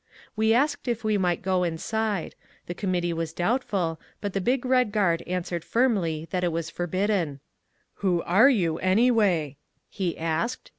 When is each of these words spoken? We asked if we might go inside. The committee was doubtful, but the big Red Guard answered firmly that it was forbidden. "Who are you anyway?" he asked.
We 0.35 0.51
asked 0.51 0.87
if 0.87 1.03
we 1.03 1.19
might 1.19 1.43
go 1.43 1.63
inside. 1.63 2.33
The 2.65 2.73
committee 2.73 3.13
was 3.13 3.33
doubtful, 3.33 3.99
but 4.19 4.33
the 4.33 4.41
big 4.41 4.65
Red 4.65 4.91
Guard 4.91 5.21
answered 5.27 5.63
firmly 5.63 6.27
that 6.31 6.43
it 6.43 6.51
was 6.51 6.71
forbidden. 6.71 7.39
"Who 7.97 8.23
are 8.23 8.49
you 8.49 8.79
anyway?" 8.79 9.57
he 9.91 10.17
asked. 10.17 10.69